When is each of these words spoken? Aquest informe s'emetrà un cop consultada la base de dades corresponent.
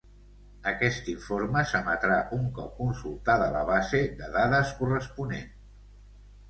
Aquest 0.69 1.11
informe 1.13 1.63
s'emetrà 1.73 2.15
un 2.39 2.49
cop 2.57 2.73
consultada 2.81 3.51
la 3.59 3.63
base 3.71 4.01
de 4.23 4.35
dades 4.41 4.75
corresponent. 4.83 5.51